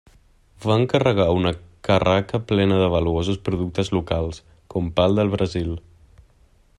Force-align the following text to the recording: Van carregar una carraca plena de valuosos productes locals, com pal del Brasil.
Van 0.63 0.85
carregar 0.93 1.27
una 1.39 1.51
carraca 1.89 2.41
plena 2.51 2.79
de 2.85 2.89
valuosos 2.95 3.39
productes 3.49 3.93
locals, 3.99 4.43
com 4.75 4.93
pal 5.01 5.19
del 5.21 5.33
Brasil. 5.39 5.73